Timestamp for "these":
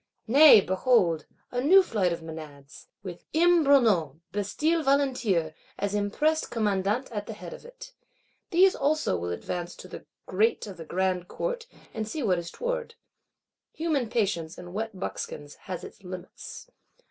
8.49-8.73